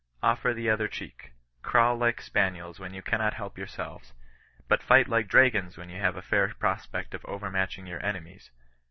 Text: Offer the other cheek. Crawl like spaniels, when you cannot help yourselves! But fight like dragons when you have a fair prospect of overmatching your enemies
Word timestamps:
Offer 0.23 0.55
the 0.55 0.67
other 0.67 0.87
cheek. 0.87 1.31
Crawl 1.61 1.95
like 1.95 2.21
spaniels, 2.23 2.79
when 2.79 2.91
you 2.91 3.03
cannot 3.03 3.35
help 3.35 3.55
yourselves! 3.55 4.13
But 4.67 4.81
fight 4.81 5.07
like 5.07 5.27
dragons 5.27 5.77
when 5.77 5.91
you 5.91 5.99
have 6.01 6.15
a 6.15 6.23
fair 6.23 6.47
prospect 6.55 7.13
of 7.13 7.21
overmatching 7.25 7.85
your 7.87 8.03
enemies 8.03 8.49